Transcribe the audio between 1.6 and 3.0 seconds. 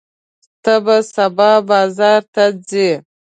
بازار ته ځې؟